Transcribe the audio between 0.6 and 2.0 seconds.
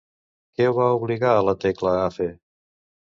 Què va obligar a la Tecla